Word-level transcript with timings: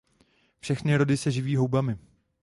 Všechny 0.59 0.95
rody 0.97 1.17
se 1.17 1.31
živí 1.31 1.55
houbami. 1.55 1.97